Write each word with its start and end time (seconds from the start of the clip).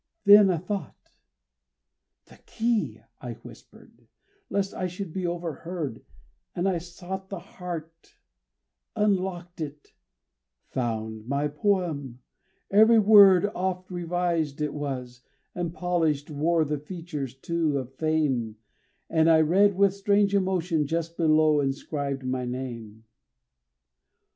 Then 0.25 0.49
a 0.49 0.57
thought 0.57 1.11
"The 2.25 2.37
key," 2.47 3.01
I 3.19 3.33
whispered, 3.33 4.07
lest 4.49 4.73
I 4.73 4.87
should 4.87 5.13
be 5.13 5.27
overheard, 5.27 6.03
And 6.55 6.67
I 6.67 6.79
sought 6.79 7.29
the 7.29 7.37
heart, 7.37 8.15
unlocked 8.95 9.61
it; 9.61 9.93
found 10.69 11.27
my 11.27 11.49
poem 11.49 12.23
every 12.71 12.97
word. 12.97 13.45
Oft 13.53 13.91
revised 13.91 14.59
it 14.59 14.73
was, 14.73 15.21
and 15.53 15.71
polished, 15.71 16.31
wore 16.31 16.65
the 16.65 16.79
features, 16.79 17.35
too, 17.35 17.77
of 17.77 17.93
Fame; 17.93 18.55
And 19.07 19.29
I 19.29 19.41
read 19.41 19.75
with 19.75 19.93
strange 19.93 20.33
emotion, 20.33 20.87
just 20.87 21.15
below 21.15 21.59
inscribed 21.59 22.25
my 22.25 22.43
name. 22.45 23.03